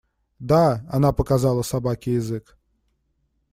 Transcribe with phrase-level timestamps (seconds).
[0.39, 2.57] Да!– Она показала собаке язык.